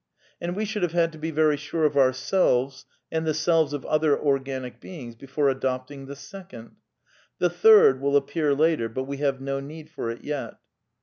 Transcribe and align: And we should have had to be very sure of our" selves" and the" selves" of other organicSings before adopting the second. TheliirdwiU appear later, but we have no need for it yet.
And 0.41 0.55
we 0.55 0.65
should 0.65 0.81
have 0.81 0.93
had 0.93 1.11
to 1.11 1.19
be 1.19 1.29
very 1.29 1.57
sure 1.57 1.85
of 1.85 1.95
our" 1.95 2.11
selves" 2.31 2.87
and 3.11 3.23
the" 3.23 3.35
selves" 3.35 3.71
of 3.73 3.85
other 3.85 4.17
organicSings 4.17 5.15
before 5.15 5.47
adopting 5.47 6.07
the 6.07 6.15
second. 6.15 6.71
TheliirdwiU 7.39 8.15
appear 8.17 8.55
later, 8.55 8.89
but 8.89 9.03
we 9.03 9.17
have 9.17 9.39
no 9.39 9.59
need 9.59 9.91
for 9.91 10.09
it 10.09 10.23
yet. 10.23 10.55